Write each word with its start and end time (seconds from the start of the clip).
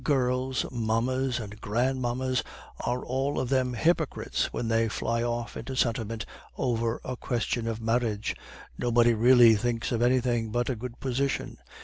Girls, 0.03 0.65
mammas, 0.71 1.39
and 1.39 1.61
grandmammas 1.61 2.41
are 2.79 3.05
all 3.05 3.39
of 3.39 3.49
them 3.49 3.75
hypocrites 3.75 4.51
when 4.51 4.67
they 4.67 4.89
fly 4.89 5.21
off 5.21 5.55
into 5.55 5.75
sentiment 5.75 6.25
over 6.57 6.99
a 7.05 7.15
question 7.15 7.67
of 7.67 7.79
marriage. 7.79 8.35
Nobody 8.79 9.13
really 9.13 9.53
thinks 9.55 9.91
of 9.91 10.01
anything 10.01 10.49
but 10.49 10.69
a 10.71 10.75
good 10.75 10.99
position. 10.99 11.59